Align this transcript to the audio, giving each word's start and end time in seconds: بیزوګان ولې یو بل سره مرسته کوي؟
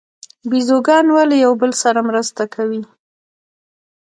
بیزوګان 0.49 1.05
ولې 1.15 1.37
یو 1.45 1.53
بل 1.61 1.71
سره 1.83 1.99
مرسته 2.09 2.43
کوي؟ 2.53 2.81